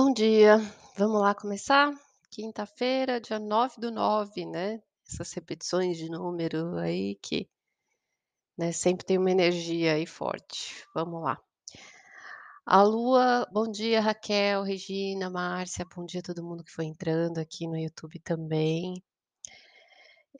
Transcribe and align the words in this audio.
Bom 0.00 0.12
dia, 0.12 0.58
vamos 0.96 1.20
lá 1.20 1.34
começar? 1.34 1.92
Quinta-feira, 2.30 3.20
dia 3.20 3.36
9 3.36 3.80
do 3.80 3.90
9, 3.90 4.46
né, 4.46 4.80
essas 5.04 5.32
repetições 5.32 5.98
de 5.98 6.08
número 6.08 6.76
aí 6.76 7.16
que 7.20 7.50
né, 8.56 8.70
sempre 8.70 9.04
tem 9.04 9.18
uma 9.18 9.32
energia 9.32 9.94
aí 9.94 10.06
forte. 10.06 10.86
Vamos 10.94 11.20
lá. 11.20 11.36
A 12.64 12.80
lua 12.84 13.44
bom 13.50 13.68
dia 13.68 14.00
Raquel, 14.00 14.62
Regina, 14.62 15.28
Márcia, 15.28 15.84
bom 15.84 16.06
dia 16.06 16.20
a 16.20 16.22
todo 16.22 16.44
mundo 16.44 16.62
que 16.62 16.70
foi 16.70 16.84
entrando 16.84 17.38
aqui 17.38 17.66
no 17.66 17.76
YouTube 17.76 18.20
também. 18.20 19.02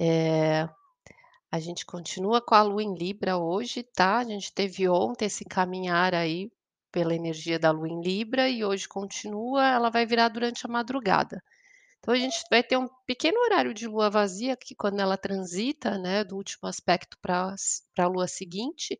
Eh, 0.00 0.68
a 1.50 1.58
gente 1.58 1.84
continua 1.84 2.40
com 2.40 2.54
a 2.54 2.62
lua 2.62 2.84
em 2.84 2.94
Libra 2.94 3.36
hoje, 3.36 3.82
tá, 3.82 4.18
a 4.18 4.24
gente 4.24 4.52
teve 4.52 4.88
ontem 4.88 5.24
esse 5.24 5.44
caminhar 5.44 6.14
aí 6.14 6.48
pela 6.92 7.14
energia 7.14 7.58
da 7.58 7.70
lua 7.70 7.88
em 7.88 8.00
Libra 8.02 8.48
e 8.48 8.64
hoje 8.64 8.88
continua, 8.88 9.66
ela 9.68 9.90
vai 9.90 10.06
virar 10.06 10.28
durante 10.28 10.66
a 10.66 10.68
madrugada. 10.70 11.42
Então 12.00 12.14
a 12.14 12.18
gente 12.18 12.38
vai 12.50 12.62
ter 12.62 12.76
um 12.78 12.88
pequeno 13.06 13.38
horário 13.42 13.74
de 13.74 13.86
lua 13.88 14.10
vazia, 14.10 14.56
que 14.56 14.74
quando 14.76 15.00
ela 15.00 15.16
transita, 15.18 15.98
né, 15.98 16.24
do 16.24 16.36
último 16.36 16.68
aspecto 16.68 17.18
s 17.54 17.82
pra 17.94 18.08
lua 18.08 18.28
seguinte, 18.28 18.98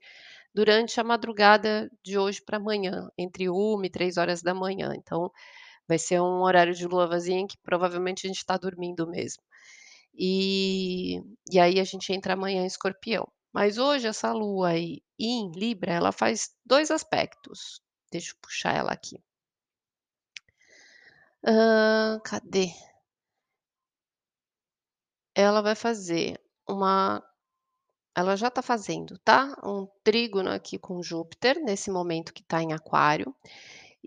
durante 0.55 1.01
a 1.01 1.05
madrugada 1.05 1.91
de 2.05 2.19
hoje 2.19 2.43
pra 2.45 2.59
amanhã, 2.59 3.09
entre 3.19 3.49
13h 3.51 3.87
e 3.87 3.91
3h. 3.91 4.95
Então, 4.97 5.31
vai 5.89 5.99
ser 5.99 6.21
um 6.21 6.43
horário 6.43 6.75
de 6.75 6.87
lua 6.87 7.07
vazia 7.09 7.37
em 7.37 7.47
que 7.49 7.59
provavelmente 7.63 8.27
a 8.27 8.31
gente 8.31 8.45
tá 8.47 8.57
dormindo 8.59 9.09
mesmo. 9.09 9.43
E 10.15 11.21
e 11.53 11.59
aí 11.61 11.81
a 11.81 11.85
gente 11.85 12.13
entra 12.13 12.35
amanhã 12.35 12.63
em 12.63 12.67
Escorpião. 12.67 13.29
Mas 13.55 13.79
hoje 13.79 14.07
essa 14.07 14.33
lua 14.33 14.69
aí 14.71 15.03
em 15.19 15.51
Libra, 15.53 15.93
ela 15.93 16.13
faz 16.13 16.51
2 16.65 16.91
aspectos. 16.91 17.81
Deixa 18.13 18.33
eu 18.33 18.37
puxar 18.43 18.75
ela 18.75 18.93
aqui. 18.93 19.19
Hã, 21.45 22.21
cadê? 22.25 22.67
Ela 25.35 25.61
vai 25.63 25.75
fazer 25.75 26.41
uma 26.69 27.23
ela 28.17 28.37
já 28.37 28.51
tá 28.51 28.63
fazendo, 28.63 29.19
tá, 29.19 29.57
um 29.65 29.87
trígono 30.05 30.51
aqui 30.51 30.79
com 30.79 31.03
Júpiter, 31.03 31.63
nesse 31.65 31.91
momento 31.91 32.35
que 32.35 32.43
tá 32.43 32.63
em 32.63 32.73
Aquário, 32.73 33.35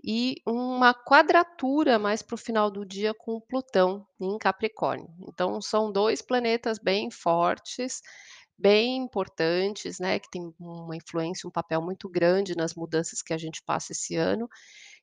e 0.04 0.36
uma 0.46 0.94
quadratura 0.94 1.98
mais 1.98 2.22
para 2.22 2.34
o 2.34 2.38
final 2.38 2.70
do 2.70 2.84
dia 2.86 3.14
com 3.14 3.40
Plutão 3.40 4.06
em 4.20 4.38
Capricórnio. 4.38 5.08
Então 5.28 5.60
são 5.62 5.92
2 5.92 6.22
planetas 6.22 6.78
bem 6.78 7.10
fortes, 7.10 8.02
bem 8.58 8.96
importantes, 8.96 9.98
né, 9.98 10.18
que 10.18 10.30
têm 10.30 10.54
uma 10.60 10.96
influência, 10.96 11.48
um 11.48 11.52
papel 11.52 11.82
muito 11.82 12.08
grande 12.08 12.56
nas 12.56 12.74
mudanças 12.74 13.22
que 13.22 13.32
a 13.34 13.38
gente 13.38 13.62
passa 13.62 13.92
esse 13.92 14.16
ano. 14.16 14.48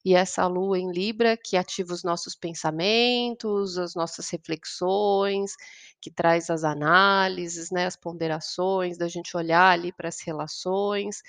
E 0.05 0.15
essa 0.15 0.47
lua 0.47 0.79
em 0.79 0.91
Libra 0.91 1.37
que 1.37 1.57
ativa 1.57 1.93
os 1.93 2.03
nossos 2.03 2.35
pensamentos, 2.35 3.77
as 3.77 3.95
nossas 3.95 4.29
reflexões, 4.29 5.53
que 6.01 6.11
traz 6.11 6.49
as 6.49 6.63
análises, 6.63 7.71
né, 7.71 7.85
as 7.87 7.95
ponderações, 7.97 8.97
da 8.97 9.07
gente 9.09 9.35
olhar 9.37 9.71
ali 9.71 9.91
para 9.93 10.09
as 10.09 10.21
relações, 10.21 11.21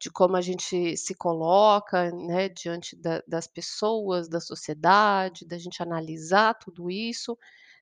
de 0.00 0.10
como 0.10 0.36
a 0.36 0.40
gente 0.40 0.96
se 0.96 1.14
coloca, 1.14 2.10
né, 2.12 2.48
diante 2.48 2.96
da 2.96 3.22
das 3.28 3.46
pessoas, 3.46 4.28
da 4.28 4.40
sociedade, 4.40 5.46
da 5.46 5.58
gente 5.58 5.82
analisar 5.82 6.54
tudo 6.54 6.90
isso, 6.90 7.36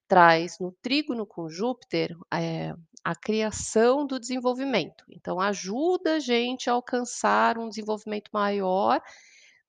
traz 0.09 0.59
no 0.59 0.73
trígono 0.83 1.27
com 1.27 1.49
Júpiter, 1.49 2.17
eh, 2.33 2.75
a 3.05 3.15
criação 3.15 4.07
do 4.07 4.19
desenvolvimento. 4.19 5.05
Então 5.11 5.41
ajuda 5.41 6.17
a 6.17 6.21
gente 6.21 6.71
a 6.71 6.73
alcançar 6.75 7.59
um 7.59 7.69
desenvolvimento 7.69 8.31
maior 8.33 9.01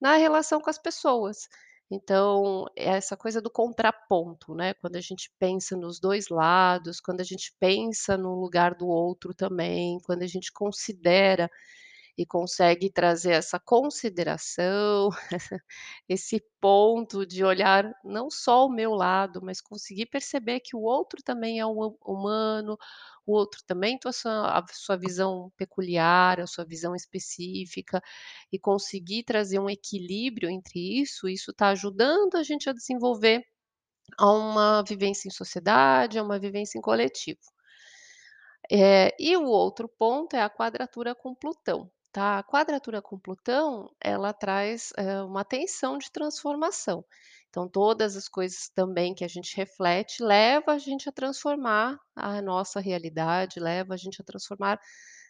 na 0.01 0.15
relação 0.17 0.61
com 0.61 0.69
as 0.69 0.77
pessoas. 0.77 1.47
Então, 1.91 2.65
essa 2.75 3.17
coisa 3.17 3.41
do 3.41 3.49
contraponto, 3.49 4.53
né, 4.53 4.75
quando 4.75 4.95
a 4.95 5.01
gente 5.01 5.31
pensa 5.39 5.75
nos 5.75 5.99
2 5.99 6.29
lados, 6.29 6.99
quando 7.01 7.21
a 7.21 7.23
gente 7.23 7.51
pensa 7.59 8.15
no 8.15 8.35
lugar 8.39 8.75
do 8.75 8.87
outro 8.87 9.33
também, 9.33 9.99
quando 10.05 10.21
a 10.23 10.27
gente 10.27 10.51
considera 10.53 11.49
e 12.19 12.25
consegue 12.25 12.91
trazer 12.91 13.31
essa 13.31 13.57
consideração, 13.57 15.09
esse 16.09 16.43
ponto 16.59 17.25
de 17.25 17.45
olhar 17.45 17.89
não 18.03 18.29
só 18.29 18.65
o 18.65 18.69
meu 18.69 18.91
lado, 18.93 19.39
mas 19.41 19.61
conseguir 19.61 20.07
perceber 20.07 20.59
que 20.59 20.75
o 20.75 20.81
outro 20.81 21.23
também 21.23 21.59
é 21.61 21.65
hu 21.65 21.97
humano, 22.05 22.77
o 23.25 23.31
outro 23.33 23.61
também 23.65 23.97
tem 23.97 24.09
a 24.09 24.13
sua 24.13 24.59
a 24.59 24.65
sua 24.73 24.97
visão 24.97 25.49
peculiar, 25.55 26.41
a 26.41 26.47
sua 26.47 26.65
visão 26.65 26.93
específica, 26.93 28.01
e 28.51 28.59
conseguir 28.59 29.23
trazer 29.23 29.59
um 29.59 29.69
equilíbrio 29.69 30.49
entre 30.49 31.01
isso, 31.01 31.29
isso 31.29 31.53
tá 31.53 31.69
ajudando 31.69 32.35
a 32.35 32.43
gente 32.43 32.69
a 32.69 32.73
desenvolver 32.73 33.45
a 34.17 34.31
uma 34.31 34.83
vivência 34.83 35.27
em 35.29 35.31
sociedade, 35.31 36.19
a 36.19 36.23
uma 36.23 36.39
vivência 36.39 36.77
em 36.79 36.81
coletivo. 36.81 37.39
Eh, 38.71 39.15
e 39.19 39.35
o 39.37 39.45
outro 39.45 39.87
ponto 39.87 40.35
é 40.35 40.41
a 40.41 40.49
quadratura 40.49 41.15
com 41.15 41.33
Plutão, 41.35 41.91
tá. 42.11 42.39
A 42.39 42.43
quadratura 42.43 43.01
com 43.01 43.17
Plutão, 43.19 43.89
ela 44.01 44.33
traz, 44.33 44.91
eh, 44.97 45.21
uma 45.23 45.43
tensão 45.45 45.97
de 45.97 46.11
transformação. 46.11 47.03
Então 47.49 47.67
todas 47.67 48.15
as 48.15 48.27
coisas 48.29 48.69
também 48.75 49.13
que 49.15 49.23
a 49.25 49.27
gente 49.27 49.55
reflete, 49.57 50.23
leva 50.23 50.73
a 50.73 50.77
gente 50.77 51.09
a 51.09 51.11
transformar 51.11 51.99
a 52.15 52.41
nossa 52.41 52.79
realidade, 52.79 53.59
leva 53.59 53.93
a 53.95 53.97
gente 53.97 54.21
a 54.21 54.25
transformar 54.25 54.79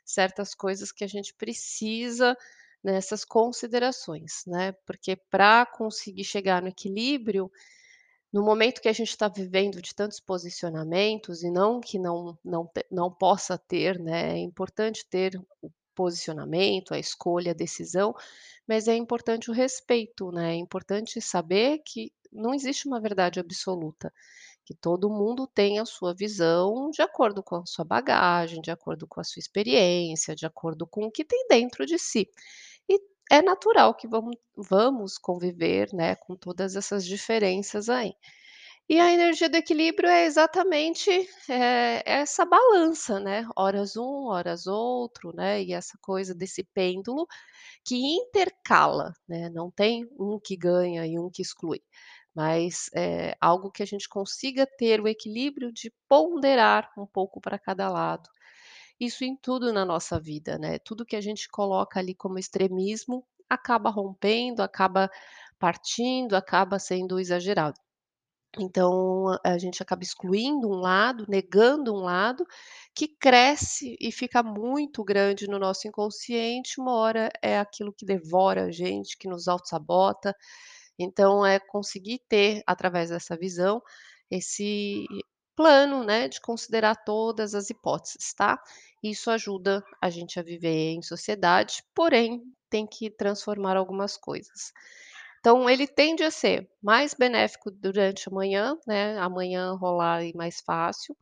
certas 0.05 0.53
coisas 0.55 0.91
que 0.91 1.03
a 1.03 1.07
gente 1.07 1.33
precisa 1.35 2.35
nessas 2.83 3.25
considerações, 3.25 4.43
né. 4.47 4.73
Porque 4.85 5.15
pra 5.29 5.65
conseguir 5.65 6.23
chegar 6.25 6.61
no 6.61 6.69
equilíbrio, 6.69 7.51
no 8.33 8.43
momento 8.43 8.81
que 8.81 8.89
a 8.89 8.93
gente 8.93 9.17
tá 9.17 9.27
vivendo 9.29 9.81
de 9.81 9.95
tantos 9.95 10.19
posicionamentos 10.21 11.43
e 11.43 11.51
não 11.51 11.81
que 11.81 11.99
não 11.99 12.37
não 12.45 12.69
não 12.91 13.11
possa 13.13 13.57
ter, 13.57 13.99
né, 13.99 14.33
é 14.33 14.37
importante 14.39 15.05
ter 15.09 15.35
o 15.61 15.71
posicionamento, 15.99 16.93
a 16.93 16.99
escolha, 16.99 17.51
a 17.51 17.55
decisão, 17.55 18.13
mas 18.67 18.87
é 18.87 18.95
importante 18.95 19.49
o 19.51 19.53
respeito, 19.53 20.31
né, 20.31 20.53
é 20.53 20.55
importante 20.55 21.21
saber 21.21 21.79
que 21.85 22.11
não 22.31 22.53
existe 22.53 22.87
uma 22.87 23.01
verdade 23.01 23.39
absoluta, 23.39 24.13
que 24.65 24.73
todo 24.75 25.09
mundo 25.09 25.47
tem 25.47 25.79
a 25.79 25.85
sua 25.85 26.13
visão 26.15 26.91
de 26.91 27.01
acordo 27.01 27.43
com 27.43 27.55
a 27.57 27.65
sua 27.65 27.85
bagagem, 27.85 28.61
de 28.61 28.71
acordo 28.71 29.07
com 29.07 29.19
a 29.21 29.25
sua 29.25 29.39
experiência, 29.41 30.35
de 30.35 30.45
acordo 30.45 30.87
com 30.87 31.05
o 31.05 31.11
que 31.11 31.25
tem 31.25 31.47
dentro 31.49 31.85
de 31.85 31.99
si. 31.99 32.29
E 32.89 32.99
é 33.31 33.41
natural 33.41 33.95
que 33.95 34.07
vamos 34.07 34.35
vamos 34.57 35.17
conviver, 35.17 35.89
né, 35.93 36.15
com 36.17 36.35
todas 36.35 36.75
essas 36.75 37.05
diferenças 37.05 37.89
aí. 37.89 38.13
E 38.91 38.99
a 38.99 39.11
energia 39.13 39.47
do 39.47 39.55
equilíbrio 39.55 40.09
é 40.09 40.25
exatamente, 40.25 41.11
eh, 41.47 42.01
essa 42.05 42.43
balança, 42.43 43.19
né, 43.19 43.47
horas 43.55 43.95
um, 43.95 44.25
horas 44.25 44.65
outro, 44.65 45.31
né, 45.31 45.61
e 45.63 45.73
essa 45.73 45.95
coisa 46.01 46.33
desse 46.33 46.63
pêndulo 46.63 47.27
que 47.85 47.95
intercala, 47.97 49.13
né, 49.27 49.49
não 49.49 49.71
tem 49.71 50.07
um 50.19 50.39
que 50.39 50.57
ganha 50.57 51.05
e 51.07 51.19
um 51.19 51.29
que 51.29 51.41
exclui, 51.43 51.81
mas, 52.35 52.89
eh, 52.95 53.35
algo 53.41 53.71
que 53.71 53.83
a 53.83 53.87
gente 53.87 54.09
consiga 54.09 54.67
ter 54.67 55.01
o 55.01 55.07
equilíbrio 55.07 55.71
de 55.73 55.93
ponderar 56.09 56.91
um 56.97 57.05
pouco 57.07 57.41
pra 57.41 57.59
cada 57.59 57.89
lado. 57.89 58.29
Isso 58.99 59.23
em 59.25 59.35
tudo 59.37 59.73
na 59.73 59.85
nossa 59.85 60.19
vida, 60.19 60.57
né, 60.59 60.79
tudo 60.79 61.05
que 61.05 61.15
a 61.17 61.21
gente 61.21 61.49
coloca 61.49 61.99
ali 61.99 62.15
como 62.15 62.39
extremismo, 62.39 63.25
acaba 63.49 63.89
rompendo, 63.91 64.61
acaba 64.63 65.09
partindo, 65.59 66.35
acaba 66.35 66.79
sendo 66.79 67.19
exagerado. 67.19 67.79
Então 68.57 69.37
a 69.45 69.57
gente 69.59 69.81
acaba 69.83 70.01
excluindo 70.03 70.67
um 70.67 70.75
lado, 70.79 71.25
negando 71.27 71.93
um 71.93 71.99
lado, 71.99 72.45
que 72.95 73.07
cresce 73.07 73.95
e 73.99 74.11
fica 74.11 74.41
muito 74.41 75.03
grande 75.03 75.47
no 75.47 75.59
nosso 75.59 75.87
inconsciente, 75.87 76.81
uma 76.81 76.93
hora 76.95 77.29
é 77.43 77.59
aquilo 77.59 77.93
que 77.93 78.05
devora 78.05 78.65
a 78.65 78.71
gente, 78.71 79.17
que 79.17 79.27
nos 79.27 79.47
autossabota. 79.47 80.35
Então 80.99 81.45
é 81.45 81.59
conseguir 81.59 82.19
ter, 82.29 82.63
através 82.67 83.09
dessa 83.09 83.37
visão, 83.37 83.81
esse 84.31 85.05
plano, 85.55 86.03
né, 86.03 86.27
de 86.29 86.41
considerar 86.41 86.95
todas 87.05 87.55
as 87.55 87.69
hipóteses, 87.69 88.33
tá. 88.35 88.61
Isso 89.03 89.29
ajuda 89.31 89.83
a 90.01 90.09
gente 90.09 90.39
a 90.39 90.43
viver 90.43 90.91
em 90.93 91.01
sociedade, 91.01 91.83
porém 91.95 92.43
tem 92.69 92.87
que 92.87 93.09
transformar 93.11 93.77
algumas 93.77 94.17
coisas. 94.17 94.71
Então 95.39 95.69
ele 95.69 95.87
tende 95.87 96.23
a 96.23 96.31
ser 96.31 96.69
mais 96.81 97.13
benéfico 97.13 97.71
durante 97.71 98.27
a 98.29 98.31
manhã, 98.31 98.77
né, 98.87 99.17
amanhã 99.19 99.73
rolar 99.73 100.17
aí 100.17 100.33
mais 100.35 100.59
fácil, 100.61 101.15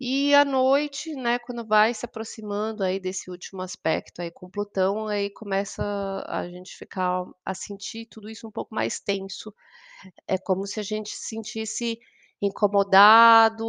e 0.00 0.34
à 0.34 0.44
noite, 0.44 1.14
né, 1.14 1.38
quando 1.40 1.66
vai 1.66 1.94
se 1.94 2.06
aproximando 2.06 2.84
aí 2.84 3.00
desse 3.00 3.30
último 3.30 3.62
aspecto 3.62 4.22
aí 4.22 4.30
com 4.30 4.50
Plutão, 4.50 5.08
aí 5.08 5.30
começa 5.30 5.82
a 6.28 6.48
gente 6.48 6.76
ficar 6.76 7.24
a 7.44 7.54
sentir 7.54 8.06
tudo 8.06 8.30
isso 8.30 8.46
um 8.48 8.52
pouco 8.52 8.74
mais 8.74 9.00
tenso. 9.00 9.54
É 10.28 10.38
como 10.38 10.66
se 10.66 10.80
a 10.80 10.84
gente 10.84 11.10
se 11.10 11.28
sentisse 11.30 11.98
incomodado, 12.42 13.64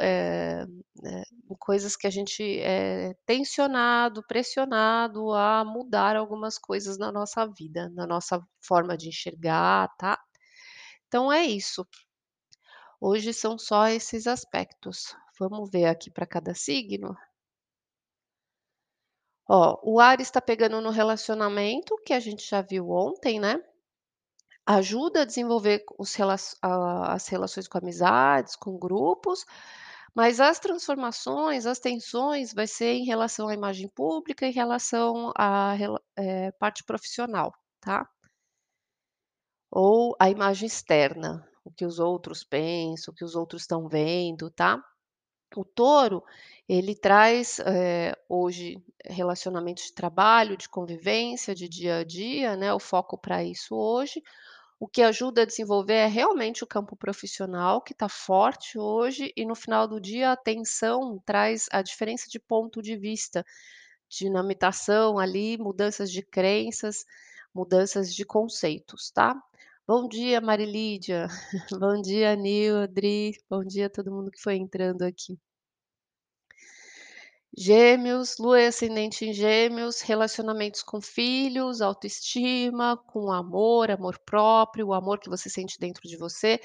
em 0.00 1.33
coisas 1.58 1.96
que 1.96 2.06
a 2.06 2.10
gente 2.10 2.42
é 2.60 3.14
tensionado, 3.26 4.22
pressionado 4.26 5.32
a 5.32 5.64
mudar 5.64 6.16
algumas 6.16 6.58
coisas 6.58 6.98
na 6.98 7.12
nossa 7.12 7.46
vida, 7.46 7.90
na 7.90 8.06
nossa 8.06 8.40
forma 8.60 8.96
de 8.96 9.08
enxergar, 9.08 9.88
tá. 9.98 10.18
Então 11.08 11.32
é 11.32 11.44
isso. 11.44 11.86
Hoje 13.00 13.32
são 13.32 13.58
só 13.58 13.88
esses 13.88 14.26
aspectos. 14.26 15.14
Vamos 15.38 15.70
ver 15.70 15.86
aqui 15.86 16.10
para 16.10 16.26
cada 16.26 16.54
signo? 16.54 17.16
Ó, 19.48 19.78
o 19.82 20.00
Áries 20.00 20.28
está 20.28 20.40
pegando 20.40 20.80
no 20.80 20.90
relacionamento, 20.90 21.96
que 22.04 22.12
a 22.14 22.20
gente 22.20 22.48
já 22.48 22.62
viu 22.62 22.90
ontem, 22.90 23.38
né? 23.38 23.62
Ajuda 24.66 25.22
a 25.22 25.24
desenvolver 25.26 25.84
os 25.98 26.16
as 26.62 27.28
relações 27.28 27.68
com 27.68 27.76
amizades, 27.76 28.56
com 28.56 28.78
grupos, 28.78 29.44
mas 30.14 30.40
as 30.40 30.58
transformações, 30.60 31.66
as 31.66 31.78
tensões 31.80 32.52
vai 32.54 32.66
ser 32.66 32.92
em 32.94 33.04
relação 33.04 33.48
à 33.48 33.54
imagem 33.54 33.88
pública, 33.88 34.46
em 34.46 34.52
relação 34.52 35.32
à 35.36 35.74
eh, 36.18 36.52
parte 36.52 36.84
profissional, 36.84 37.52
tá? 37.80 38.08
Ou 39.70 40.14
a 40.20 40.30
imagem 40.30 40.66
externa, 40.66 41.46
o 41.64 41.70
que 41.70 41.84
os 41.84 41.98
outros 41.98 42.44
pensam, 42.44 43.12
o 43.12 43.14
que 43.16 43.24
os 43.24 43.34
outros 43.34 43.62
estão 43.62 43.88
vendo, 43.88 44.50
tá? 44.50 44.82
O 45.56 45.64
touro, 45.64 46.22
ele 46.68 46.94
traz, 46.96 47.60
eh, 47.60 48.14
hoje 48.28 48.82
relacionamentos 49.06 49.84
de 49.86 49.94
trabalho, 49.94 50.56
de 50.56 50.68
convivência, 50.68 51.54
de 51.54 51.68
dia 51.68 51.98
a 51.98 52.04
dia, 52.04 52.56
né, 52.56 52.72
o 52.74 52.80
foco 52.80 53.18
para 53.18 53.44
isso 53.44 53.74
hoje. 53.76 54.22
O 54.84 54.86
que 54.86 55.00
ajuda 55.00 55.40
a 55.40 55.46
desenvolver 55.46 55.94
é 55.94 56.06
realmente 56.06 56.62
o 56.62 56.66
campo 56.66 56.94
profissional, 56.94 57.80
que 57.80 57.94
está 57.94 58.06
forte 58.06 58.78
hoje, 58.78 59.32
e 59.34 59.46
no 59.46 59.54
final 59.54 59.88
do 59.88 59.98
dia 59.98 60.28
a 60.28 60.32
atenção 60.32 61.18
traz 61.24 61.66
a 61.72 61.80
diferença 61.80 62.26
de 62.28 62.38
ponto 62.38 62.82
de 62.82 62.94
vista, 62.94 63.42
dinamitação 64.10 65.18
ali, 65.18 65.56
mudanças 65.56 66.12
de 66.12 66.22
crenças, 66.22 67.06
mudanças 67.54 68.14
de 68.14 68.26
conceitos, 68.26 69.10
tá? 69.10 69.34
Bom 69.88 70.06
dia, 70.06 70.38
Marilídia. 70.42 71.28
Bom 71.80 71.98
dia, 72.02 72.36
Nildre. 72.36 73.32
Bom 73.48 73.64
dia 73.64 73.86
a 73.86 73.90
todo 73.90 74.12
mundo 74.12 74.30
que 74.30 74.42
foi 74.42 74.56
entrando 74.56 75.00
aqui. 75.00 75.38
Gêmeos, 77.56 78.36
lua 78.38 78.60
e 78.62 78.66
ascendente 78.66 79.24
em 79.24 79.32
gêmeos, 79.32 80.00
relacionamentos 80.00 80.82
com 80.82 81.00
filhos, 81.00 81.80
autoestima, 81.80 82.96
com 83.06 83.30
amor, 83.32 83.90
amor 83.92 84.18
próprio, 84.26 84.88
o 84.88 84.92
amor 84.94 85.20
que 85.20 85.28
você 85.30 85.48
sente 85.48 85.78
dentro 85.78 86.02
de 86.08 86.16
você, 86.16 86.60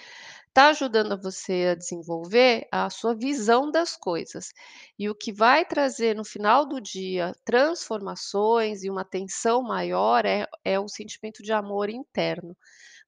tá 0.53 0.69
ajudando 0.69 1.13
a 1.13 1.18
você 1.18 1.69
a 1.71 1.75
desenvolver 1.75 2.68
a 2.71 2.89
sua 2.89 3.15
visão 3.15 3.71
das 3.71 3.95
coisas. 3.97 4.51
E 4.97 5.09
o 5.09 5.15
que 5.15 5.31
vai 5.33 5.65
trazer 5.65 6.15
no 6.15 6.25
final 6.25 6.65
do 6.68 6.81
dia 6.81 7.33
transformações 7.45 8.83
e 8.83 8.89
uma 8.89 9.06
tensão 9.06 9.62
maior 9.63 10.25
é 10.25 10.47
é 10.65 10.80
o 10.80 10.88
sentimento 10.89 11.44
de 11.44 11.53
amor 11.53 11.89
interno. 11.89 12.56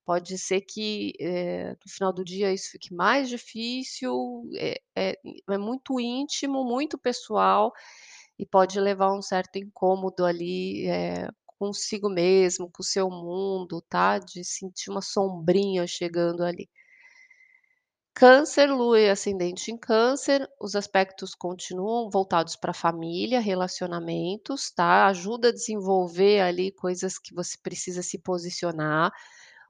Pode 0.06 0.38
ser 0.38 0.62
que, 0.62 1.14
eh, 1.20 1.72
no 1.86 1.92
final 1.92 2.12
do 2.14 2.24
dia 2.26 2.52
isso 2.52 2.72
fique 2.72 2.94
mais 2.94 3.30
difícil, 3.30 4.44
é 4.58 4.82
é 4.96 5.16
é 5.50 5.58
muito 5.58 6.00
íntimo, 6.00 6.64
muito 6.66 6.98
pessoal, 6.98 7.72
e 8.40 8.46
pode 8.46 8.80
levar 8.80 9.14
um 9.14 9.22
certo 9.22 9.58
incômodo 9.58 10.26
ali, 10.26 10.88
eh, 10.88 11.28
consigo 11.60 12.10
mesmo, 12.10 12.70
com 12.72 12.82
o 12.84 12.86
seu 12.86 13.10
mundo, 13.10 13.82
tá, 13.90 14.20
de 14.20 14.44
sentir 14.44 14.90
uma 14.92 15.02
sombrinha 15.02 15.86
chegando 15.88 16.44
ali. 16.44 16.68
Câncer, 18.16 18.68
lua 18.72 19.00
e 19.00 19.10
ascendente 19.10 19.72
em 19.72 19.78
câncer, 19.78 20.48
os 20.60 20.76
aspectos 20.76 21.34
continuam 21.34 22.10
voltados 22.10 22.56
para 22.58 22.74
família, 22.74 23.40
relacionamentos, 23.40 24.70
tá, 24.72 25.08
ajuda 25.08 25.48
a 25.50 25.52
desenvolver 25.54 26.42
ali 26.42 26.72
coisas 26.74 27.18
que 27.18 27.34
você 27.34 27.58
precisa 27.64 28.02
se 28.04 28.18
posicionar, 28.20 29.12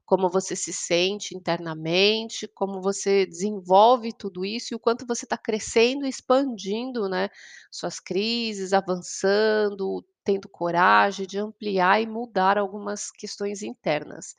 como 0.04 0.28
você 0.30 0.54
se 0.56 0.72
sente 0.72 1.34
internamente, 1.36 2.48
como 2.54 2.80
você 2.82 3.26
desenvolve 3.26 4.12
tudo 4.12 4.44
isso 4.44 4.74
e 4.74 4.76
o 4.76 4.80
quanto 4.80 5.06
você 5.06 5.24
está 5.24 5.38
crescendo 5.38 6.06
expandindo, 6.06 7.08
né, 7.08 7.28
suas 7.70 8.00
crises, 8.00 8.72
avançando, 8.72 10.04
tendo 10.24 10.48
coragem 10.48 11.26
de 11.26 11.38
ampliar 11.38 12.00
e 12.02 12.06
mudar 12.06 12.58
algumas 12.58 13.10
questões 13.10 13.62
internas. 13.62 14.34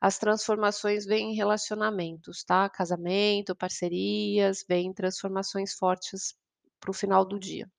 As 0.00 0.18
transformações 0.18 1.06
vêm 1.06 1.32
em 1.32 1.34
relacionamentos, 1.36 2.44
tá? 2.44 2.68
Casamento, 2.68 3.56
parcerias, 3.56 4.64
vêm 4.68 4.92
transformações 4.92 5.72
fortes 5.74 6.34
para 6.80 6.90
o 6.90 6.94
final 6.94 7.24
do 7.24 7.38
dia. 7.38 7.70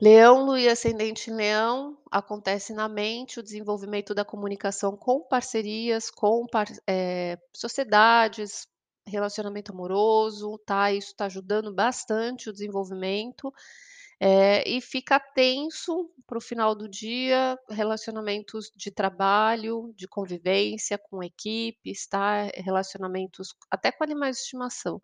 Leão, 0.00 0.44
lua 0.44 0.60
e 0.60 0.68
ascendente 0.68 1.30
leão, 1.30 1.96
acontece 2.10 2.72
na 2.72 2.88
mente 2.88 3.38
o 3.38 3.42
desenvolvimento 3.42 4.12
da 4.14 4.24
comunicação 4.24 4.96
com 4.96 5.20
parcerias, 5.22 6.10
com 6.10 6.46
par 6.46 6.66
eh, 6.88 7.38
sociedades, 7.54 8.66
relacionamento 9.06 9.72
amoroso, 9.72 10.58
tá, 10.66 10.90
isso 10.92 11.08
está 11.08 11.26
ajudando 11.26 11.72
bastante 11.72 12.50
o 12.50 12.52
desenvolvimento, 12.52 13.52
eh, 14.20 14.68
e 14.68 14.80
fica 14.80 15.20
tenso 15.20 16.10
para 16.26 16.38
o 16.38 16.40
final 16.40 16.74
do 16.74 16.88
dia, 16.88 17.58
relacionamentos 17.70 18.70
de 18.76 18.90
trabalho, 18.90 19.92
de 19.96 20.08
convivência 20.08 20.98
com 20.98 21.22
equipes, 21.22 22.06
tá, 22.08 22.44
relacionamentos 22.56 23.54
até 23.70 23.92
com 23.92 24.04
animais 24.04 24.36
de 24.38 24.42
estimação, 24.44 25.02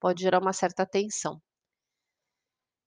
pode 0.00 0.22
gerar 0.22 0.40
uma 0.42 0.52
certa 0.54 0.86
tensão. 0.86 1.40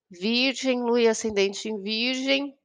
Virgem, 0.09 0.83
lua 0.83 1.01
e 1.01 1.07
ascendente 1.07 1.67
em 1.67 1.81
virgem, 1.81 2.55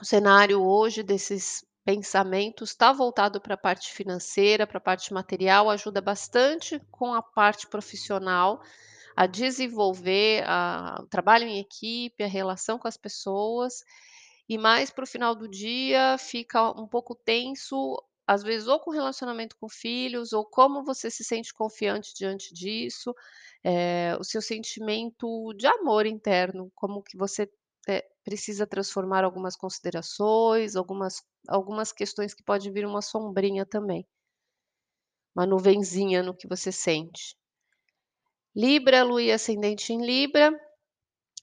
o 0.00 0.04
cenário 0.04 0.62
hoje 0.62 1.02
desses 1.02 1.64
pensamentos 1.84 2.70
está 2.70 2.92
voltado 2.92 3.40
para 3.40 3.54
a 3.54 3.58
parte 3.58 3.92
financeira, 3.92 4.66
para 4.66 4.78
a 4.78 4.80
parte 4.80 5.12
material, 5.12 5.70
ajuda 5.70 6.00
bastante 6.00 6.80
com 6.90 7.14
a 7.14 7.22
parte 7.22 7.66
profissional, 7.66 8.60
a 9.16 9.26
desenvolver 9.26 10.44
a 10.46 11.00
o 11.02 11.06
trabalho 11.06 11.44
em 11.46 11.58
equipe, 11.58 12.22
a 12.22 12.28
relação 12.28 12.78
com 12.78 12.86
as 12.86 12.96
pessoas, 12.98 13.82
e 14.48 14.58
mais 14.58 14.90
para 14.90 15.04
o 15.04 15.06
final 15.06 15.34
do 15.34 15.48
dia 15.48 16.16
fica 16.18 16.70
um 16.78 16.86
pouco 16.86 17.14
tenso, 17.14 18.02
às 18.28 18.42
vezes 18.44 18.68
ou 18.68 18.80
com 18.80 18.90
relacionamento 18.92 19.56
com 19.60 19.68
filhos, 19.70 20.32
ou 20.34 20.44
como 20.46 20.84
você 20.84 21.10
se 21.10 21.24
sente 21.24 21.54
confiante 21.54 22.14
diante 22.14 22.54
disso, 22.54 23.14
eh, 23.64 24.16
o 24.20 24.24
seu 24.24 24.42
sentimento 24.42 25.52
de 25.54 25.66
amor 25.66 26.06
interno, 26.06 26.70
como 26.74 27.02
que 27.02 27.16
você, 27.18 27.50
eh, 27.88 28.04
precisa 28.24 28.66
transformar 28.66 29.24
algumas 29.24 29.56
considerações, 29.56 30.76
algumas 30.76 31.22
algumas 31.48 31.92
questões 31.92 32.34
que 32.34 32.44
pode 32.44 32.70
vir 32.70 32.86
uma 32.86 33.02
sombrinha 33.02 33.64
também. 33.66 34.06
Uma 35.34 35.46
nuvenzinha 35.46 36.22
no 36.22 36.34
que 36.36 36.46
você 36.48 36.70
sente. 36.72 37.34
Libra, 38.54 39.02
lua 39.04 39.22
e 39.22 39.32
ascendente 39.32 39.92
em 39.92 40.04
Libra, 40.04 40.52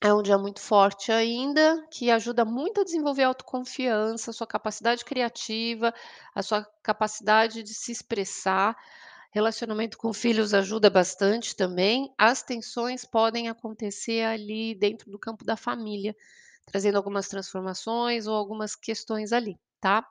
é 0.01 0.13
um 0.13 0.21
dia 0.21 0.37
muito 0.37 0.61
forte 0.61 1.11
ainda, 1.11 1.85
que 1.89 2.11
ajuda 2.11 2.45
muito 2.45 2.81
a 2.81 2.83
desenvolver 2.83 3.23
a 3.23 3.27
autoconfiança, 3.27 4.31
a 4.31 4.33
sua 4.33 4.47
capacidade 4.47 5.03
criativa, 5.03 5.93
a 6.33 6.43
sua 6.43 6.65
capacidade 6.83 7.63
de 7.63 7.73
se 7.73 7.91
expressar. 7.91 8.77
Relacionamento 9.31 9.97
com 9.97 10.13
filhos 10.13 10.53
ajuda 10.53 10.89
bastante 10.89 11.55
também. 11.55 12.13
As 12.17 12.43
tensões 12.43 13.05
podem 13.05 13.49
acontecer 13.49 14.23
ali 14.23 14.75
dentro 14.75 15.11
do 15.11 15.19
campo 15.19 15.43
da 15.43 15.57
família, 15.57 16.15
trazendo 16.65 16.97
algumas 16.97 17.27
transformações 17.27 18.27
ou 18.27 18.35
algumas 18.35 18.75
questões 18.75 19.31
ali, 19.33 19.57
tá? 19.79 20.05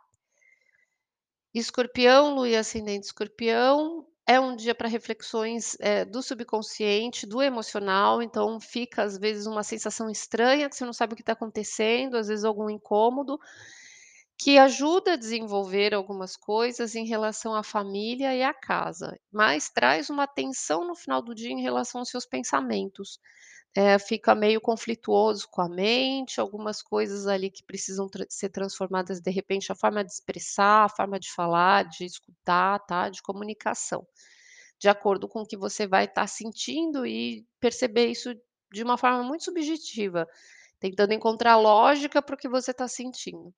Escorpião, 1.55 2.35
lua 2.35 2.49
e 2.49 2.57
ascendente 2.57 3.07
escorpião, 3.07 4.07
é 4.26 4.40
um 4.40 4.57
dia 4.57 4.75
para 4.75 4.88
reflexões, 4.88 5.76
eh, 5.81 6.04
do 6.04 6.23
subconsciente, 6.23 7.26
do 7.26 7.43
emocional, 7.43 8.23
então 8.23 8.59
fica 8.61 9.02
às 9.02 9.19
vezes 9.19 9.47
uma 9.47 9.62
sensação 9.62 10.09
estranha 10.11 10.69
que 10.69 10.76
você 10.76 10.85
não 10.85 10.93
sabe 10.95 11.12
o 11.14 11.16
que 11.16 11.23
está 11.23 11.33
acontecendo, 11.35 12.16
às 12.16 12.28
vezes 12.28 12.45
algum 12.45 12.71
incômodo, 12.71 13.38
que 14.38 14.59
ajuda 14.59 15.12
a 15.14 15.16
desenvolver 15.16 15.95
algumas 15.95 16.37
coisas 16.37 16.95
em 16.95 17.07
relação 17.07 17.54
à 17.54 17.62
família 17.62 18.35
e 18.35 18.43
à 18.43 18.52
casa, 18.52 19.19
mas 19.33 19.71
traz 19.71 20.11
uma 20.11 20.26
tensão 20.26 20.87
no 20.87 20.95
final 20.97 21.23
do 21.23 21.35
dia 21.35 21.50
em 21.50 21.62
relação 21.62 22.00
aos 22.00 22.09
seus 22.11 22.26
pensamentos. 22.26 23.19
Eh, 23.76 23.99
fica 23.99 24.37
meio 24.37 24.61
conflituoso 24.61 25.49
com 25.50 25.61
a 25.61 25.69
mente, 25.69 26.40
algumas 26.40 26.81
coisas 26.81 27.26
ali 27.26 27.50
que 27.50 27.62
precisam 27.64 28.09
tran 28.09 28.25
ser 28.28 28.49
transformadas, 28.50 29.21
de 29.21 29.31
repente, 29.33 29.73
a 29.73 29.75
forma 29.75 30.04
de 30.04 30.12
expressar, 30.12 30.85
a 30.85 30.88
forma 30.88 31.19
de 31.19 31.28
falar, 31.33 31.85
de 31.88 32.04
escutar, 32.04 32.78
tá, 32.87 33.09
de 33.09 33.21
comunicação. 33.21 34.07
De 34.78 34.88
acordo 34.88 35.28
com 35.28 35.43
o 35.43 35.47
que 35.47 35.57
você 35.57 35.87
vai 35.87 36.04
estar 36.07 36.26
sentindo 36.28 37.07
e 37.07 37.47
perceber 37.61 38.07
isso 38.09 38.35
de 38.73 38.83
uma 38.85 38.99
forma 38.99 39.23
muito 39.25 39.45
subjetiva, 39.45 40.28
tentando 40.81 41.14
encontrar 41.14 41.57
lógica 41.57 42.23
para 42.23 42.35
o 42.37 42.38
que 42.38 42.49
você 42.49 42.73
está 42.73 42.88
sentindo. 42.88 43.54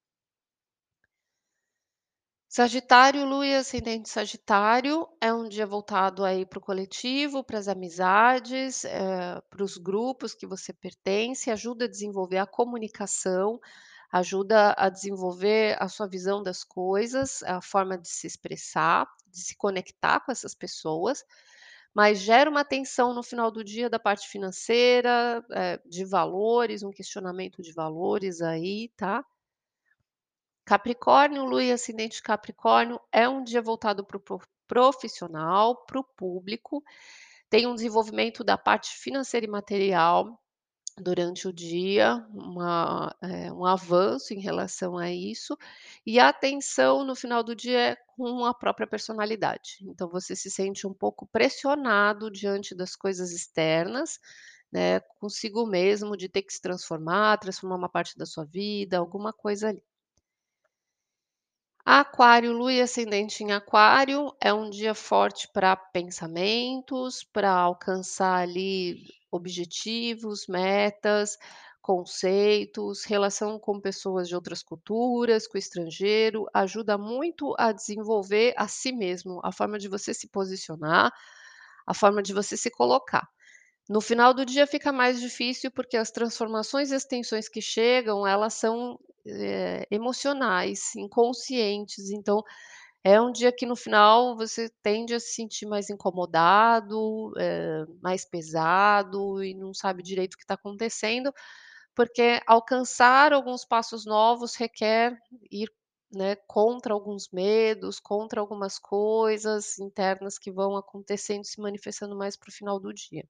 Sagitário, 2.56 3.26
lua 3.26 3.46
e 3.46 3.54
ascendente 3.54 4.08
sagitário, 4.08 5.06
é 5.20 5.30
um 5.32 5.46
dia 5.46 5.66
voltado 5.66 6.25
aí 6.25 6.46
para 6.46 6.58
o 6.58 6.62
coletivo, 6.62 7.44
para 7.44 7.58
as 7.58 7.68
amizades, 7.68 8.82
eh, 8.86 9.38
para 9.50 9.62
os 9.62 9.76
grupos 9.76 10.34
que 10.34 10.46
você 10.46 10.72
pertence, 10.72 11.50
ajuda 11.50 11.84
a 11.84 11.88
desenvolver 11.88 12.38
a 12.38 12.46
comunicação, 12.46 13.60
ajuda 14.10 14.75
a 14.78 14.88
desenvolver 14.88 15.76
a 15.78 15.86
sua 15.86 16.08
visão 16.08 16.42
das 16.42 16.64
coisas, 16.64 17.42
a 17.42 17.60
forma 17.60 17.98
de 17.98 18.08
se 18.08 18.26
expressar, 18.26 19.06
de 19.26 19.40
se 19.40 19.54
conectar 19.54 20.20
com 20.20 20.32
essas 20.32 20.54
pessoas, 20.54 21.22
mas 21.94 22.20
gera 22.20 22.48
uma 22.50 22.64
tensão 22.64 23.12
no 23.14 23.22
final 23.22 23.50
do 23.50 23.62
dia 23.64 23.90
da 23.90 23.98
parte 23.98 24.28
financeira, 24.28 25.44
eh, 25.52 25.78
de 25.86 26.04
valores, 26.06 26.82
um 26.82 26.90
questionamento 26.90 27.60
de 27.62 27.72
valores 27.75 28.40
aí, 28.40 28.88
tá. 28.96 29.22
Capricórnio, 30.66 31.44
Lua 31.44 31.62
e 31.62 31.73
ascendente 31.73 32.20
Capricórnio, 32.23 33.00
é 33.12 33.28
um 33.28 33.42
dia 33.44 33.62
voltado 33.62 34.04
para 34.04 34.16
o 34.16 34.20
pro 34.20 34.40
profissional, 34.66 35.76
para 35.87 36.00
o 36.00 36.04
público, 36.04 36.82
tem 37.50 37.66
um 37.68 37.75
desenvolvimento 37.76 38.44
da 38.44 38.58
parte 38.58 38.90
financeira 38.99 39.46
e 39.46 39.49
material 39.49 40.40
durante 40.99 41.49
o 41.49 41.52
dia, 41.52 42.26
uma 42.35 43.14
eh, 43.23 43.52
um 43.52 43.64
avanço 43.66 44.35
em 44.35 44.40
relação 44.40 44.99
a 44.99 45.11
isso, 45.12 45.56
e 46.06 46.18
a 46.20 46.32
tensão 46.32 47.04
no 47.04 47.14
final 47.16 47.44
do 47.44 47.54
dia 47.54 47.80
é 47.92 47.96
com 48.16 48.44
a 48.46 48.54
própria 48.54 48.87
personalidade. 48.88 49.78
Então 49.82 50.08
você 50.08 50.37
se 50.37 50.50
sente 50.50 50.87
um 50.87 50.94
pouco 50.94 51.26
pressionado 51.28 52.30
diante 52.30 52.75
das 52.75 52.96
coisas 52.96 53.32
externas, 53.32 54.18
né, 54.73 55.00
consigo 55.20 55.66
mesmo 55.66 56.16
de 56.16 56.28
ter 56.28 56.42
que 56.42 56.52
se 56.54 56.61
transformar, 56.62 57.38
transformar 57.38 57.76
uma 57.76 57.88
parte 57.90 58.18
da 58.18 58.26
sua 58.26 58.44
vida, 58.44 58.99
alguma 58.99 59.32
coisa 59.32 59.68
ali. 59.68 59.82
Aquário, 61.86 62.52
Lua 62.52 62.72
e 62.72 62.80
ascendente 62.82 63.42
em 63.42 63.50
Aquário, 63.52 64.30
é 64.40 64.52
um 64.52 64.68
dia 64.68 64.94
forte 64.94 65.48
para 65.52 65.74
pensamentos, 65.74 67.24
para 67.24 67.50
alcançar 67.50 68.40
ali 68.42 69.06
objetivos, 69.30 70.46
metas, 70.48 71.38
conceitos, 71.80 73.04
relação 73.04 73.58
com 73.58 73.80
pessoas 73.80 74.28
de 74.28 74.34
outras 74.34 74.62
culturas, 74.62 75.46
com 75.46 75.56
o 75.56 75.58
estrangeiro, 75.58 76.44
ajuda 76.52 76.98
muito 76.98 77.54
a 77.58 77.72
desenvolver 77.72 78.52
a 78.56 78.66
si 78.68 78.92
mesmo, 78.92 79.40
a 79.44 79.50
forma 79.52 79.78
de 79.78 79.88
você 79.88 80.12
se 80.12 80.28
posicionar, 80.28 81.10
a 81.86 81.94
forma 81.94 82.22
de 82.22 82.32
você 82.34 82.56
se 82.56 82.70
colocar. 82.70 83.28
No 83.88 84.00
final 84.00 84.34
do 84.34 84.44
dia 84.46 84.66
fica 84.66 84.92
mais 84.92 85.20
difícil, 85.20 85.70
porque 85.70 85.96
as 85.96 86.10
transformações 86.10 86.90
e 86.90 86.94
as 86.96 87.04
tensões 87.04 87.48
que 87.48 87.62
chegam, 87.62 88.26
elas 88.26 88.54
são, 88.54 88.98
eh, 89.26 89.87
emocionais, 89.90 90.95
inconscientes, 90.97 92.11
então 92.11 92.42
é 93.04 93.21
um 93.21 93.33
dia 93.33 93.52
que 93.52 93.66
no 93.66 93.76
final 93.76 94.37
você 94.37 94.71
tende 94.83 95.14
a 95.14 95.21
se 95.21 95.35
sentir 95.35 95.66
mais 95.66 95.90
incomodado, 95.90 97.33
eh, 97.38 97.85
mais 98.02 98.25
pesado 98.25 99.42
e 99.45 99.54
não 99.54 99.73
sabe 99.75 100.02
direito 100.02 100.35
o 100.35 100.37
que 100.38 100.45
está 100.45 100.54
acontecendo, 100.54 101.33
porque 101.95 102.40
alcançar 102.47 103.33
alguns 103.33 103.64
passos 103.64 104.04
novos 104.06 104.54
requer 104.56 105.18
ir, 105.50 105.71
né, 106.12 106.37
contra 106.49 106.95
alguns 106.95 107.28
medos, 107.33 108.00
contra 108.00 108.40
algumas 108.40 108.78
coisas 108.78 109.78
internas 109.80 110.38
que 110.38 110.52
vão 110.52 110.76
acontecendo, 110.76 111.45
se 111.45 111.61
manifestando 111.61 112.16
mais 112.16 112.37
para 112.37 112.50
o 112.50 112.52
final 112.52 112.80
do 112.80 112.92
dia. 112.95 113.26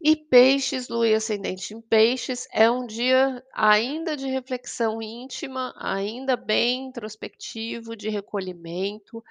E 0.00 0.14
Peixes, 0.14 0.88
Lua 0.88 1.08
e 1.08 1.14
ascendente 1.14 1.74
em 1.74 1.80
Peixes, 1.80 2.46
é 2.52 2.70
um 2.70 2.86
dia 2.86 3.42
ainda 3.52 4.16
de 4.16 4.28
reflexão 4.28 5.02
íntima, 5.02 5.74
ainda 5.76 6.36
bem 6.36 6.86
introspectivo, 6.86 7.96
de 7.96 8.08
recolhimento, 8.08 9.24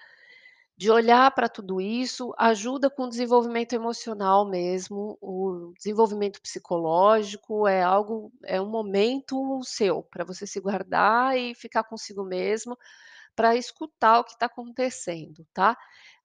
de 0.78 0.92
olhar 0.92 1.32
para 1.36 1.50
tudo 1.50 1.82
isso, 1.82 2.34
ajuda 2.38 2.90
com 2.90 3.04
o 3.06 3.10
desenvolvimento 3.10 3.74
emocional 3.74 4.50
mesmo, 4.50 5.18
o 5.22 5.74
desenvolvimento 5.78 6.42
psicológico, 6.42 7.68
é 7.68 7.84
algo 7.84 8.32
é 8.46 8.62
um 8.62 8.70
momento 8.70 9.62
seu 9.64 10.04
para 10.04 10.26
você 10.26 10.48
se 10.48 10.60
guardar 10.62 11.38
e 11.38 11.56
ficar 11.56 11.84
consigo 11.86 12.24
mesmo, 12.24 12.78
para 13.36 13.56
escutar 13.56 14.20
o 14.20 14.26
que 14.26 14.34
está 14.34 14.48
acontecendo, 14.48 15.46
tá. 15.54 15.78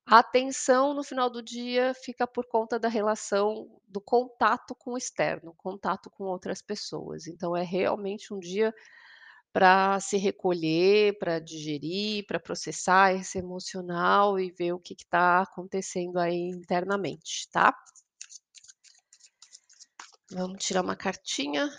A 0.04 0.22
tensão 0.22 0.94
no 0.94 1.02
final 1.04 1.30
do 1.30 1.42
dia 1.42 1.94
fica 1.94 2.26
por 2.26 2.46
conta 2.46 2.78
da 2.78 2.88
relação 2.88 3.68
do 3.86 4.00
contato 4.00 4.74
com 4.74 4.92
o 4.92 4.98
externo, 4.98 5.54
contato 5.56 6.10
com 6.10 6.24
outras 6.24 6.60
pessoas. 6.60 7.26
Então 7.26 7.56
é 7.56 7.62
realmente 7.62 8.34
um 8.34 8.38
dia 8.38 8.74
para 9.52 10.00
se 10.00 10.16
recolher, 10.16 11.18
para 11.18 11.38
digerir, 11.38 12.26
para 12.26 12.40
processar 12.40 13.14
esse 13.14 13.38
emocional 13.38 14.40
e 14.40 14.50
ver 14.50 14.72
o 14.72 14.80
que 14.80 14.94
está 14.94 15.42
acontecendo 15.42 16.18
aí 16.18 16.48
internamente, 16.48 17.48
tá? 17.50 17.72
Vamos 20.30 20.64
tirar 20.64 20.82
uma 20.82 20.96
cartinha. 20.96 21.70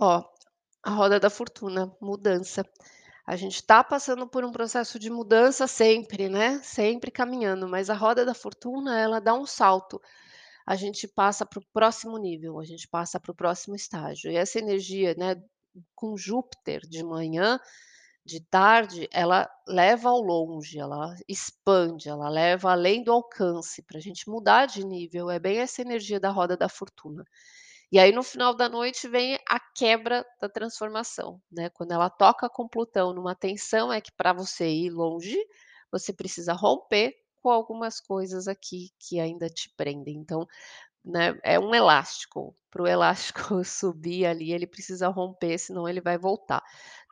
Ó, 0.00 0.24
a 0.82 0.90
roda 0.90 1.18
da 1.18 1.28
fortuna, 1.28 1.94
mudança. 2.00 2.64
A 3.26 3.36
gente 3.36 3.56
está 3.56 3.82
passando 3.84 4.26
por 4.28 4.44
um 4.44 4.50
processo 4.52 4.98
de 4.98 5.08
mudança 5.10 5.66
sempre, 5.66 6.28
né, 6.28 6.60
sempre 6.62 7.10
caminhando, 7.10 7.68
mas 7.68 7.88
a 7.88 7.94
roda 7.94 8.24
da 8.24 8.34
fortuna, 8.34 8.98
ela 8.98 9.20
dá 9.20 9.34
um 9.34 9.46
salto. 9.46 10.00
A 10.66 10.76
gente 10.76 11.08
passa 11.08 11.46
para 11.46 11.60
o 11.60 11.66
próximo 11.72 12.18
nível, 12.18 12.60
a 12.60 12.64
gente 12.64 12.88
passa 12.88 13.20
para 13.20 13.32
o 13.32 13.34
próximo 13.34 13.76
estágio. 13.76 14.30
E 14.30 14.36
essa 14.36 14.58
energia, 14.58 15.14
né, 15.18 15.36
com 15.94 16.16
Júpiter 16.16 16.80
de 16.82 17.02
manhã, 17.04 17.60
de 18.24 18.40
tarde, 18.40 19.08
ela 19.12 19.50
leva 19.68 20.08
ao 20.10 20.20
longe, 20.20 20.78
ela 20.78 21.14
expande, 21.28 22.08
ela 22.08 22.28
leva 22.28 22.72
além 22.72 23.02
do 23.04 23.12
alcance, 23.12 23.82
para 23.82 23.98
a 23.98 24.00
gente 24.00 24.28
mudar 24.30 24.66
de 24.66 24.84
nível, 24.84 25.30
é 25.30 25.38
bem 25.40 25.58
essa 25.58 25.82
energia 25.82 26.20
da 26.20 26.30
roda 26.30 26.56
da 26.56 26.68
fortuna. 26.68 27.24
E 27.92 27.98
aí 27.98 28.10
no 28.10 28.22
final 28.22 28.54
da 28.56 28.68
noite 28.68 29.06
vem 29.06 29.38
a 29.48 29.60
quebra 29.76 30.24
da 30.40 30.48
transformação, 30.48 31.40
né, 31.50 31.68
quando 31.70 31.92
ela 31.92 32.08
toca 32.10 32.48
com 32.48 32.66
Plutão 32.68 33.12
numa 33.12 33.34
tensão, 33.34 33.92
é 33.92 34.00
que 34.00 34.10
para 34.12 34.32
você 34.32 34.68
ir 34.68 34.90
longe, 34.90 35.38
você 35.90 36.12
precisa 36.12 36.54
romper 36.54 37.14
com 37.42 37.50
algumas 37.50 38.00
coisas 38.00 38.48
aqui 38.48 38.90
que 38.98 39.20
ainda 39.20 39.48
te 39.50 39.68
prendem. 39.76 40.16
Então, 40.16 40.46
né, 41.04 41.38
é 41.44 41.58
um 41.58 41.74
elástico, 41.74 42.56
para 42.70 42.82
o 42.82 42.86
elástico 42.86 43.62
subir 43.64 44.26
ali, 44.26 44.52
ele 44.52 44.66
precisa 44.66 45.08
romper, 45.08 45.58
senão 45.58 45.88
ele 45.88 46.00
vai 46.00 46.18
voltar, 46.18 46.62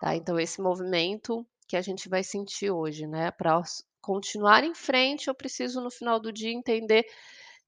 tá. 0.00 0.16
Então 0.16 0.38
esse 0.38 0.60
movimento 0.62 1.46
que 1.68 1.76
a 1.76 1.82
gente 1.82 2.08
vai 2.08 2.22
sentir 2.25 2.70
hoje, 2.70 3.06
né, 3.06 3.30
para 3.32 3.62
continuar 4.02 4.64
em 4.64 4.75
frente, 4.75 5.28
eu 5.28 5.34
preciso 5.34 5.80
no 5.80 5.90
final 5.90 6.20
do 6.20 6.32
dia 6.32 6.50
entender 6.52 7.04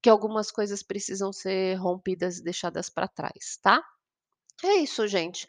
que 0.03 0.09
algumas 0.09 0.51
coisas 0.51 0.83
precisam 0.83 1.33
ser 1.33 1.75
rompidas 1.75 2.39
e 2.39 2.43
deixadas 2.43 2.89
para 2.89 3.07
trás, 3.07 3.57
tá? 3.61 3.81
É 4.63 4.75
isso, 4.75 5.07
gente. 5.07 5.47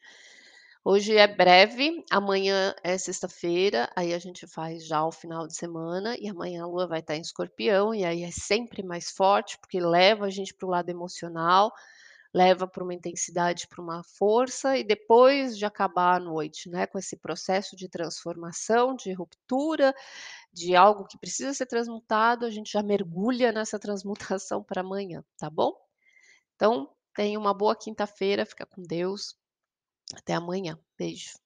Hoje 0.85 1.17
é 1.17 1.27
breve, 1.27 2.05
amanhã 2.11 2.75
é 2.83 2.97
sexta-feira, 2.99 3.91
aí 3.97 4.15
a 4.15 4.19
gente 4.19 4.47
faz 4.47 4.87
já 4.87 5.05
o 5.05 5.11
final 5.11 5.47
de 5.47 5.57
semana 5.57 6.15
e 6.19 6.29
amanhã 6.29 6.63
a 6.65 6.67
lua 6.67 6.87
vai 6.87 7.01
estar 7.01 7.17
em 7.17 7.23
escorpião 7.23 7.95
e 7.95 8.05
aí 8.05 8.23
é 8.23 8.31
sempre 8.31 8.83
mais 8.83 9.11
forte, 9.11 9.59
porque 9.59 9.81
leva 9.81 10.27
a 10.27 10.31
gente 10.31 10.55
para 10.55 10.67
o 10.67 10.71
lado 10.71 10.91
emocional, 10.91 11.73
leva 12.35 12.67
para 12.67 12.83
uma 12.83 12.93
intensidade, 12.93 13.69
para 13.69 13.81
uma 13.81 14.03
força 14.03 14.77
e 14.77 14.83
depois 14.83 15.57
de 15.57 15.65
acabar 15.65 16.17
a 16.17 16.21
noite, 16.21 16.69
né, 16.69 16.87
com 16.87 16.99
esse 16.99 17.17
processo 17.17 17.77
de 17.77 17.89
transformação, 17.89 18.97
de 18.97 19.13
ruptura, 19.13 19.95
de 20.53 20.75
algo 20.75 21.07
que 21.07 21.17
precisa 21.17 21.55
ser 21.55 21.67
transmutado, 21.67 22.45
a 22.45 22.51
gente 22.51 22.73
já 22.73 22.83
mergulha 22.83 23.53
nessa 23.53 23.79
transmutação 23.81 24.63
para 24.65 24.81
amanhã, 24.81 25.25
tá 25.39 25.49
bom? 25.49 25.73
Então, 26.57 26.91
tenha 27.15 27.39
uma 27.39 27.55
boa 27.55 27.77
quinta-feira, 27.77 28.45
fica 28.45 28.67
com 28.67 28.83
Deus. 28.83 29.37
Até 30.15 30.35
amanhã. 30.35 30.79
Beijo. 30.99 31.44